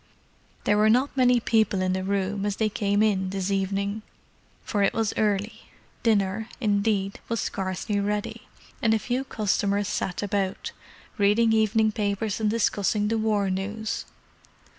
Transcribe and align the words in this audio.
There 0.63 0.77
were 0.79 0.89
not 0.89 1.15
many 1.15 1.39
people 1.39 1.79
in 1.83 1.93
the 1.93 2.03
room 2.03 2.43
as 2.43 2.55
they 2.55 2.69
came 2.69 3.03
in 3.03 3.29
this 3.29 3.51
evening, 3.51 4.01
for 4.63 4.81
it 4.81 4.95
was 4.95 5.13
early; 5.15 5.65
dinner, 6.01 6.49
indeed, 6.59 7.19
was 7.29 7.39
scarcely 7.39 7.99
ready, 7.99 8.47
and 8.81 8.95
a 8.95 8.97
few 8.97 9.23
customers 9.23 9.87
sat 9.87 10.23
about, 10.23 10.71
reading 11.19 11.53
evening 11.53 11.91
papers 11.91 12.39
and 12.41 12.49
discussing 12.49 13.09
the 13.09 13.17
war 13.19 13.51
news. 13.51 14.05